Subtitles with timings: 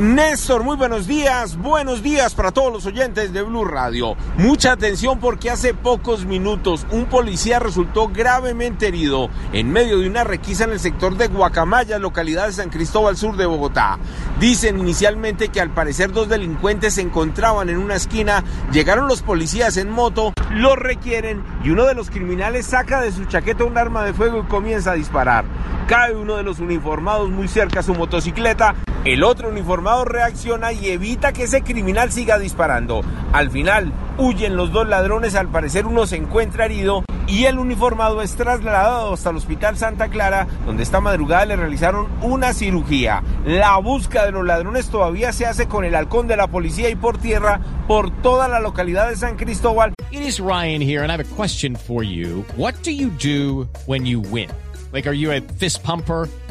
[0.00, 4.16] Néstor, muy buenos días, buenos días para todos los oyentes de Blue Radio.
[4.38, 10.24] Mucha atención porque hace pocos minutos un policía resultó gravemente herido en medio de una
[10.24, 13.98] requisa en el sector de Guacamaya, localidad de San Cristóbal Sur de Bogotá.
[14.38, 19.76] Dicen inicialmente que al parecer dos delincuentes se encontraban en una esquina, llegaron los policías
[19.76, 24.02] en moto, los requieren y uno de los criminales saca de su chaqueta un arma
[24.04, 25.44] de fuego y comienza a disparar.
[25.88, 30.88] Cae uno de los uniformados muy cerca a su motocicleta, el otro uniformado reacciona y
[30.90, 33.00] evita que ese criminal siga disparando.
[33.32, 38.20] Al final, huyen los dos ladrones, al parecer uno se encuentra herido y el uniformado
[38.22, 43.22] es trasladado hasta el Hospital Santa Clara, donde esta madrugada le realizaron una cirugía.
[43.46, 46.96] La búsqueda de los ladrones todavía se hace con el halcón de la policía y
[46.96, 49.94] por tierra por toda la localidad de San Cristóbal.
[50.10, 52.44] It is Ryan here, and I have a question for you.
[52.56, 54.50] What do you do when you win?
[54.92, 56.28] Like, are you a fist pumper?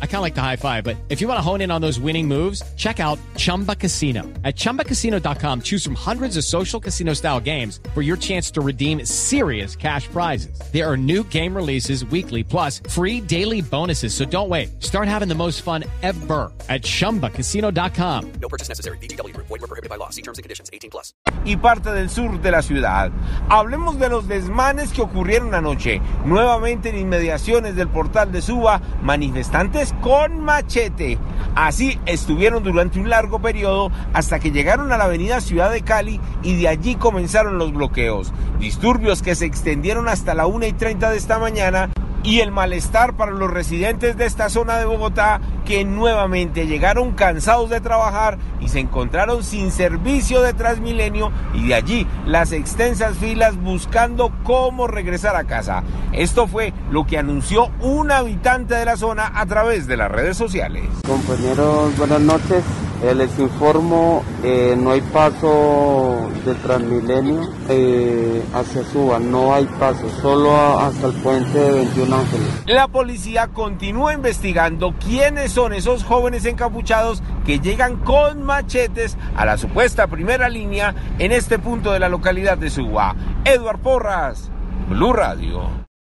[0.00, 1.82] I kind of like the high five, but if you want to hone in on
[1.82, 4.22] those winning moves, check out Chumba Casino.
[4.42, 9.04] At ChumbaCasino.com, choose from hundreds of social casino style games for your chance to redeem
[9.04, 10.58] serious cash prizes.
[10.72, 14.14] There are new game releases weekly, plus free daily bonuses.
[14.14, 14.82] So don't wait.
[14.82, 18.32] Start having the most fun ever at ChumbaCasino.com.
[18.40, 18.96] No purchase necessary.
[18.98, 19.36] BGW.
[19.36, 20.08] Void were prohibited by law.
[20.08, 20.70] See terms and conditions.
[20.72, 21.12] 18 plus.
[21.46, 23.10] y parte del sur de la ciudad.
[23.48, 26.00] Hablemos de los desmanes que ocurrieron anoche.
[26.24, 31.18] Nuevamente en inmediaciones del portal de Suba, manifestantes con machete.
[31.54, 36.20] Así estuvieron durante un largo periodo hasta que llegaron a la avenida Ciudad de Cali
[36.42, 38.32] y de allí comenzaron los bloqueos.
[38.58, 41.90] Disturbios que se extendieron hasta la 1 y 30 de esta mañana
[42.26, 47.70] y el malestar para los residentes de esta zona de Bogotá que nuevamente llegaron cansados
[47.70, 53.56] de trabajar y se encontraron sin servicio de Transmilenio y de allí las extensas filas
[53.56, 55.84] buscando cómo regresar a casa.
[56.12, 60.36] Esto fue lo que anunció un habitante de la zona a través de las redes
[60.36, 60.82] sociales.
[61.06, 62.64] Compañeros, buenas noches.
[63.02, 70.08] Eh, les informo, eh, no hay paso de Transmilenio eh, hacia Suba, no hay paso,
[70.22, 72.46] solo hasta el puente de 21 Ángeles.
[72.66, 79.58] La policía continúa investigando quiénes son esos jóvenes encapuchados que llegan con machetes a la
[79.58, 83.14] supuesta primera línea en este punto de la localidad de Suba.
[83.44, 84.50] Edward Porras,
[84.88, 85.85] Blue Radio.